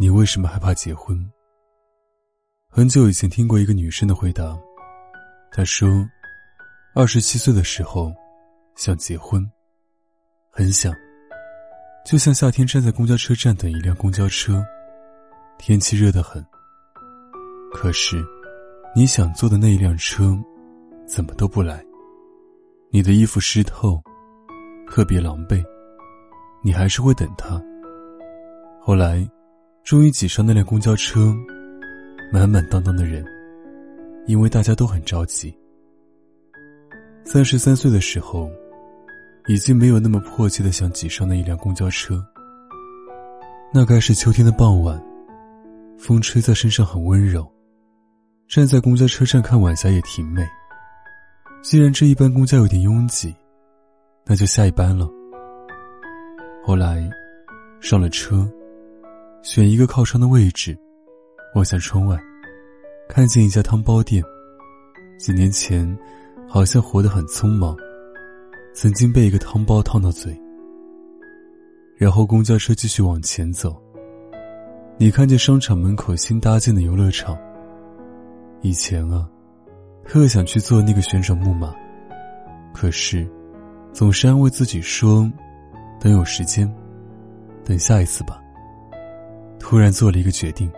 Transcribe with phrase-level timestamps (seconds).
[0.00, 1.14] 你为什么害怕结婚？
[2.70, 4.58] 很久以前听过一个女生的回答，
[5.52, 5.86] 她说
[6.96, 8.10] ：“二十七岁的时候
[8.76, 9.46] 想结婚，
[10.50, 10.90] 很想，
[12.02, 14.64] 就像夏天站在公交车站等一辆公交车，
[15.58, 16.42] 天气热得很。
[17.70, 18.24] 可是，
[18.96, 20.34] 你想坐的那一辆车，
[21.06, 21.84] 怎么都不来。
[22.88, 24.02] 你的衣服湿透，
[24.88, 25.62] 特别狼狈，
[26.62, 27.62] 你还是会等他。
[28.80, 29.30] 后来。”
[29.82, 31.34] 终于挤上那辆公交车，
[32.32, 33.24] 满满当当的人，
[34.26, 35.52] 因为大家都很着急。
[37.24, 38.50] 三十三岁的时候，
[39.48, 42.24] 已经没有那么迫切的想挤上那一辆公交车。
[43.72, 45.02] 那该是秋天的傍晚，
[45.98, 47.50] 风吹在身上很温柔。
[48.48, 50.46] 站在公交车站看晚霞也挺美。
[51.62, 53.34] 既然这一班公交有点拥挤，
[54.24, 55.08] 那就下一班了。
[56.64, 57.08] 后来，
[57.80, 58.48] 上了车。
[59.42, 60.76] 选一个靠窗的位置，
[61.54, 62.18] 望向窗外，
[63.08, 64.22] 看见一家汤包店。
[65.18, 65.98] 几年前，
[66.48, 67.76] 好像活得很匆忙，
[68.74, 70.38] 曾经被一个汤包烫到嘴。
[71.96, 73.80] 然后公交车继续往前走，
[74.98, 77.36] 你看见商场门口新搭建的游乐场。
[78.62, 79.28] 以前啊，
[80.04, 81.74] 特想去坐那个旋转木马，
[82.74, 83.26] 可是，
[83.92, 85.30] 总是安慰自己说，
[85.98, 86.70] 等有时间，
[87.64, 88.39] 等下一次吧。
[89.70, 90.68] 突然做了一个决定，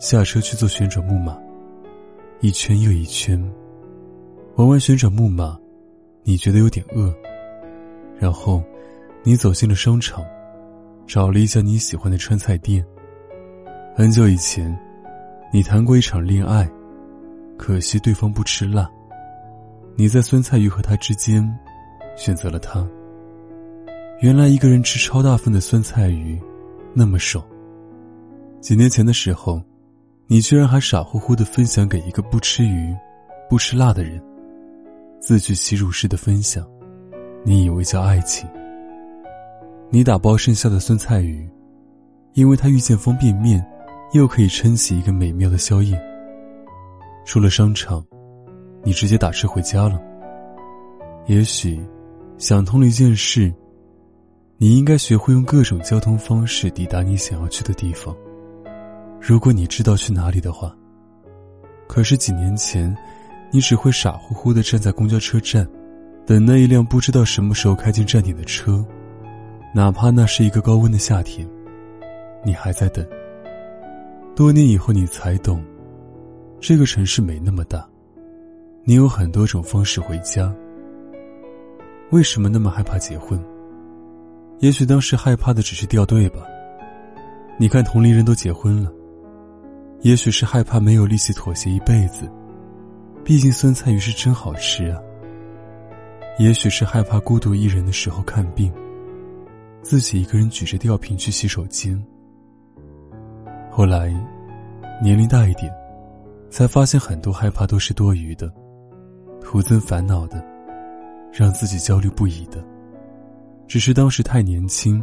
[0.00, 1.38] 下车去做旋转木马，
[2.40, 3.40] 一圈又一圈。
[4.56, 5.56] 玩完旋转木马，
[6.24, 7.14] 你觉得有点饿。
[8.18, 8.60] 然后，
[9.22, 10.24] 你走进了商场，
[11.06, 12.84] 找了一家你喜欢的川菜店。
[13.94, 14.76] 很久以前，
[15.52, 16.68] 你谈过一场恋爱，
[17.56, 18.90] 可惜对方不吃辣。
[19.94, 21.48] 你在酸菜鱼和他之间，
[22.16, 22.84] 选择了他。
[24.18, 26.36] 原来一个人吃超大份的酸菜鱼，
[26.92, 27.46] 那么爽。
[28.60, 29.62] 几年前的时候，
[30.26, 32.94] 你居然还傻乎乎的分享给一个不吃鱼、
[33.48, 34.20] 不吃辣的人，
[35.20, 36.66] 自取其辱式的分享，
[37.44, 38.48] 你以为叫爱情？
[39.88, 41.48] 你打包剩下的酸菜鱼，
[42.32, 43.64] 因为它遇见方便面，
[44.12, 45.96] 又可以撑起一个美妙的宵夜。
[47.24, 48.04] 出了商场，
[48.82, 50.00] 你直接打车回家了。
[51.26, 51.80] 也许，
[52.36, 53.52] 想通了一件事，
[54.58, 58.16] 你应该学会用各种交通方式抵达你想要去的地方。
[59.28, 60.72] 如果你知道去哪里的话，
[61.88, 62.96] 可是几年前，
[63.50, 65.66] 你只会傻乎乎的站在公交车站，
[66.24, 68.86] 等那一辆不知道什么时候开进站点的车，
[69.74, 71.44] 哪怕那是一个高温的夏天，
[72.44, 73.04] 你还在等。
[74.36, 75.60] 多年以后，你才懂，
[76.60, 77.84] 这个城市没那么大，
[78.84, 80.54] 你有很多种方式回家。
[82.10, 83.44] 为什么那么害怕结婚？
[84.60, 86.46] 也许当时害怕的只是掉队吧。
[87.58, 88.92] 你看同龄人都结婚了。
[90.02, 92.30] 也许是害怕没有力气妥协一辈子，
[93.24, 95.00] 毕竟酸菜鱼是真好吃啊。
[96.38, 98.72] 也许是害怕孤独一人的时候看病，
[99.82, 102.00] 自己一个人举着吊瓶去洗手间。
[103.70, 104.08] 后来，
[105.02, 105.72] 年龄大一点，
[106.50, 108.52] 才发现很多害怕都是多余的，
[109.40, 110.44] 徒增烦恼的，
[111.32, 112.62] 让自己焦虑不已的。
[113.66, 115.02] 只是当时太年轻，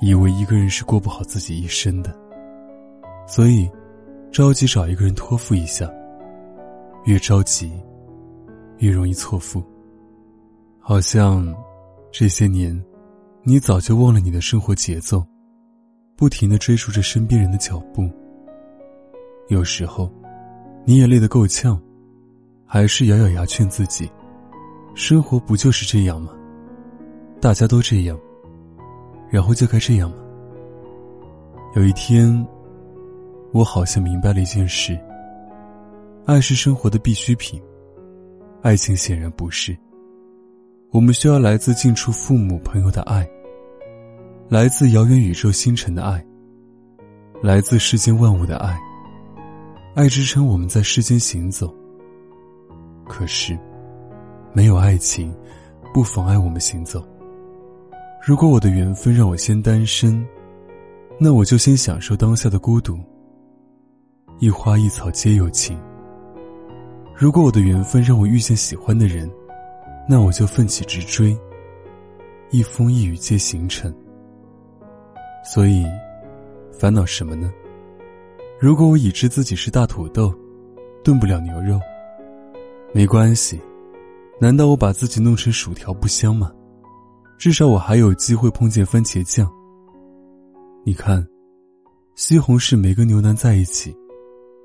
[0.00, 2.14] 以为一个人是过不好自己一生的，
[3.26, 3.68] 所以。
[4.32, 5.86] 着急找一个人托付一下，
[7.04, 7.70] 越着急，
[8.78, 9.62] 越容易错付。
[10.80, 11.54] 好像
[12.10, 12.82] 这些年，
[13.42, 15.22] 你早就忘了你的生活节奏，
[16.16, 18.08] 不停的追逐着身边人的脚步。
[19.48, 20.10] 有时候，
[20.86, 21.78] 你也累得够呛，
[22.64, 24.10] 还是咬咬牙劝自己：
[24.94, 26.32] 生活不就是这样吗？
[27.38, 28.18] 大家都这样，
[29.28, 30.16] 然后就该这样吗？
[31.76, 32.32] 有一天。
[33.52, 34.98] 我好像明白了一件事：
[36.24, 37.60] 爱是生活的必需品，
[38.62, 39.76] 爱情显然不是。
[40.90, 43.28] 我们需要来自近处父母朋友的爱，
[44.48, 46.24] 来自遥远宇宙星辰的爱，
[47.42, 48.78] 来自世间万物的爱。
[49.94, 51.74] 爱支撑我们在世间行走。
[53.06, 53.58] 可是，
[54.54, 55.34] 没有爱情，
[55.92, 57.06] 不妨碍我们行走。
[58.26, 60.26] 如果我的缘分让我先单身，
[61.18, 62.98] 那我就先享受当下的孤独。
[64.42, 65.80] 一花一草皆有情。
[67.14, 69.30] 如果我的缘分让我遇见喜欢的人，
[70.08, 71.38] 那我就奋起直追。
[72.50, 73.94] 一风一雨皆行程。
[75.44, 75.86] 所以，
[76.72, 77.52] 烦恼什么呢？
[78.58, 80.34] 如果我已知自己是大土豆，
[81.04, 81.78] 炖不了牛肉，
[82.92, 83.60] 没关系。
[84.40, 86.50] 难道我把自己弄成薯条不香吗？
[87.38, 89.48] 至少我还有机会碰见番茄酱。
[90.82, 91.24] 你看，
[92.16, 93.96] 西红柿没跟牛腩在一起，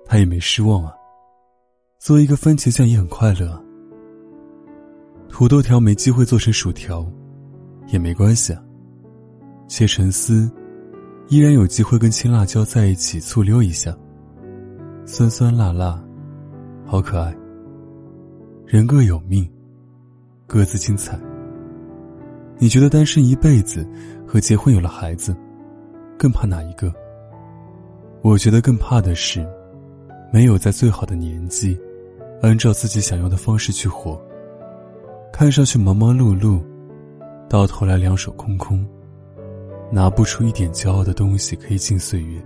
[0.07, 0.93] 他也没失望啊。
[1.99, 3.61] 做一个番茄酱也很快乐。
[5.29, 7.05] 土豆条没机会做成薯条，
[7.87, 8.63] 也没关系啊。
[9.67, 10.49] 切成丝，
[11.27, 13.95] 依然有机会跟青辣椒在一起醋溜一下。
[15.05, 16.01] 酸酸辣辣，
[16.85, 17.35] 好可爱。
[18.65, 19.49] 人各有命，
[20.45, 21.19] 各自精彩。
[22.57, 23.87] 你觉得单身一辈子
[24.25, 25.35] 和结婚有了孩子，
[26.17, 26.93] 更怕哪一个？
[28.21, 29.47] 我觉得更怕的是，
[30.31, 31.77] 没有在最好的年纪。
[32.39, 34.21] 按照自己想要的方式去活，
[35.33, 36.61] 看上去忙忙碌碌，
[37.49, 38.87] 到头来两手空空，
[39.91, 42.39] 拿不出一点骄傲的东西可以敬岁月，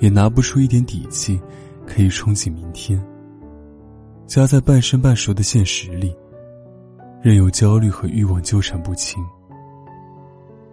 [0.00, 1.40] 也拿不出一点底气
[1.86, 3.00] 可以憧憬明天。
[4.26, 6.12] 夹在半生半熟的现实里，
[7.22, 9.24] 任由焦虑和欲望纠缠不清。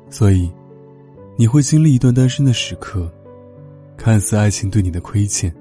[0.10, 0.51] 所以，
[1.36, 3.07] 你会经历一段单身的时刻，
[3.95, 5.53] 看似爱情对你的亏欠。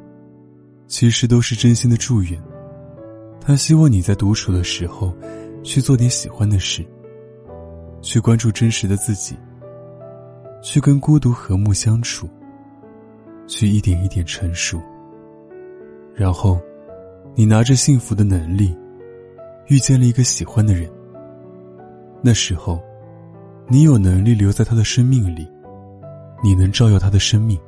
[0.87, 2.41] 其实都是真心的祝愿。
[3.41, 5.15] 他希望你在独处的时候，
[5.63, 6.85] 去做点喜欢的事，
[8.01, 9.37] 去关注真实的自己，
[10.63, 12.29] 去跟孤独和睦相处，
[13.47, 14.81] 去一点一点成熟。
[16.15, 16.61] 然后，
[17.35, 18.77] 你拿着幸福的能力，
[19.69, 20.91] 遇见了一个喜欢的人。
[22.23, 22.81] 那时候，
[23.69, 25.47] 你有能力留在他的生命里，
[26.43, 27.59] 你能照耀他的生命。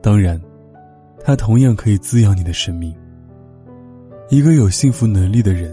[0.00, 0.40] 当然。
[1.24, 2.94] 他同样可以滋养你的生命。
[4.28, 5.72] 一个有幸福能力的人，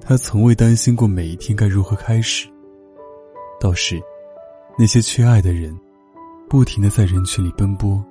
[0.00, 2.48] 他从未担心过每一天该如何开始。
[3.60, 4.00] 倒是，
[4.78, 5.74] 那些缺爱的人，
[6.48, 8.04] 不停的在人群里奔波，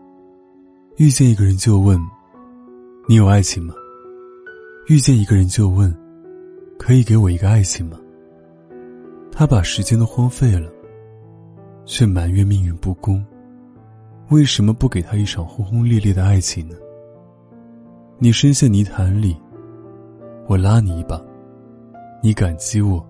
[0.98, 2.00] 遇见一个人就问
[3.08, 3.76] ：“你有爱情吗？”
[4.88, 5.96] 遇见一个人就问
[6.80, 8.00] ：“可以给我一个爱情吗？”
[9.32, 10.72] 他把时间都荒废了，
[11.86, 13.24] 却埋怨命运不公。
[14.34, 16.76] 为什么不给他一场轰轰烈烈的爱情呢？
[18.18, 19.38] 你深陷泥潭里，
[20.48, 21.24] 我拉你一把；
[22.20, 23.06] 你感激我，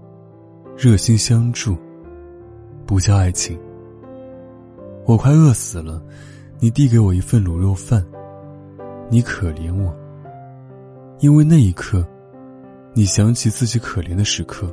[0.75, 1.77] 热心相助，
[2.85, 3.57] 不叫爱情。
[5.05, 6.03] 我快饿死了，
[6.59, 8.05] 你递给我一份卤肉饭，
[9.09, 9.95] 你可怜我，
[11.19, 12.05] 因为那一刻，
[12.93, 14.69] 你想起自己可怜的时刻，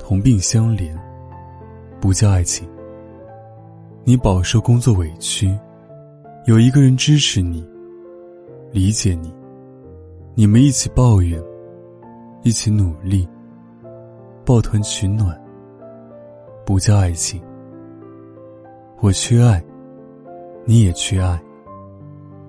[0.00, 0.98] 同病相怜，
[2.00, 2.68] 不叫爱情。
[4.08, 5.54] 你饱受工作委屈，
[6.46, 7.62] 有一个人支持你，
[8.72, 9.30] 理解你，
[10.34, 11.38] 你们一起抱怨，
[12.42, 13.28] 一起努力，
[14.46, 15.38] 抱团取暖，
[16.64, 17.38] 不叫爱情。
[19.00, 19.62] 我缺爱，
[20.64, 21.38] 你也缺爱，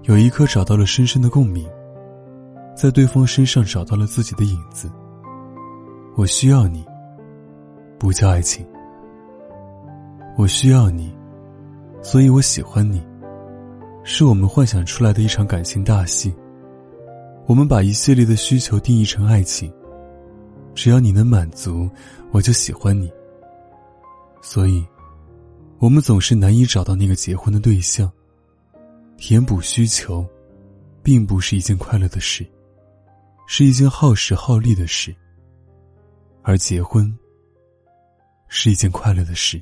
[0.04, 1.70] 有一刻找到了深深的共鸣，
[2.74, 4.90] 在对方身上找到了自己的影子。
[6.16, 6.86] 我需要你，
[8.00, 8.66] 不叫爱情。
[10.38, 11.19] 我需要你。
[12.02, 13.06] 所以我喜欢你，
[14.04, 16.34] 是我们幻想出来的一场感情大戏。
[17.46, 19.72] 我们把一系列的需求定义成爱情，
[20.74, 21.90] 只要你能满足，
[22.32, 23.12] 我就喜欢你。
[24.42, 24.86] 所以，
[25.80, 28.10] 我们总是难以找到那个结婚的对象。
[29.18, 30.26] 填补需求，
[31.04, 32.46] 并不是一件快乐的事，
[33.48, 35.14] 是一件耗时耗力的事。
[36.44, 37.14] 而结婚，
[38.48, 39.62] 是一件快乐的事。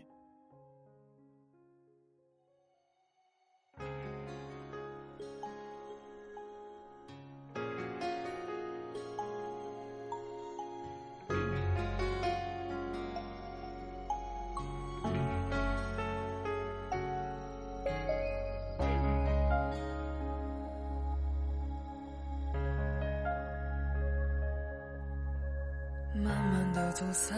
[26.77, 27.35] 的走散，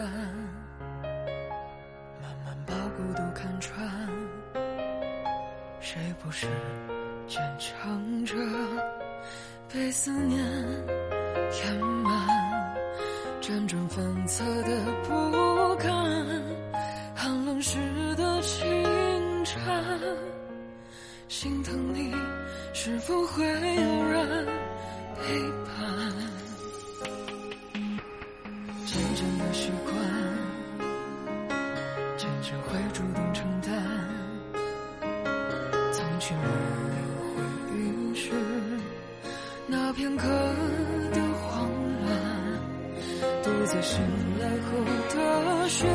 [2.20, 3.88] 慢慢把孤独看穿。
[5.80, 6.46] 谁不是
[7.26, 8.34] 坚强着，
[9.72, 10.44] 被思念
[11.50, 12.76] 填满，
[13.40, 14.68] 辗转反侧的
[15.08, 15.90] 不甘，
[17.14, 17.78] 寒冷时
[18.16, 19.58] 的清晨，
[21.28, 22.14] 心疼你
[22.74, 24.46] 是否会有人
[25.16, 26.29] 陪伴？
[36.20, 36.48] 却没有
[37.34, 37.42] 回
[37.78, 38.30] 应是
[39.66, 41.66] 那片刻的慌
[42.04, 42.10] 乱
[43.42, 44.00] 独自醒
[44.38, 44.84] 来后
[45.14, 45.86] 的事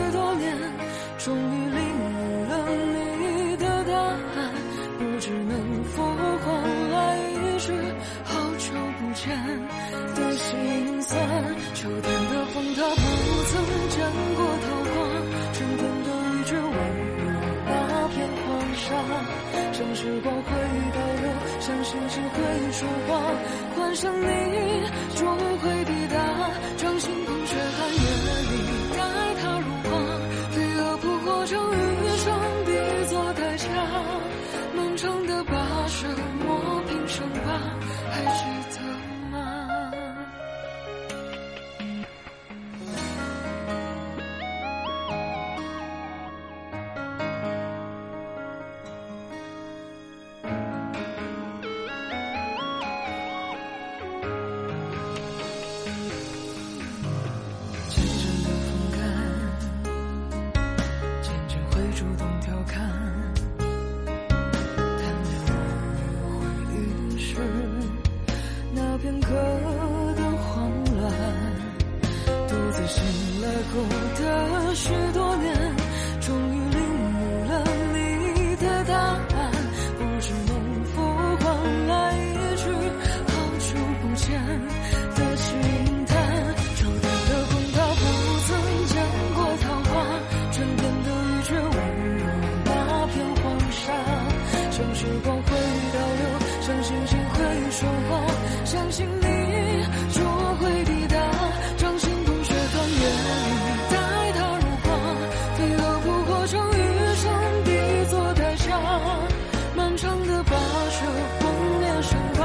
[110.48, 110.54] 把
[110.96, 111.00] 这
[111.40, 111.44] 捧
[111.80, 112.42] 面上吧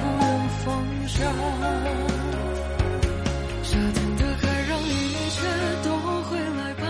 [0.00, 0.22] 不能
[0.64, 0.66] 放
[1.08, 1.16] 下
[3.62, 4.90] 夏天的海让一
[5.30, 5.36] 切
[5.84, 5.86] 都
[6.22, 6.84] 回来吧？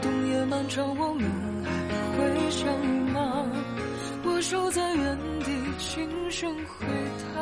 [0.00, 1.22] 冬夜漫长我们
[1.64, 1.68] 还
[2.16, 3.46] 会相遇吗？
[4.24, 5.46] 我守在原地
[5.78, 6.86] 轻声回
[7.34, 7.40] 答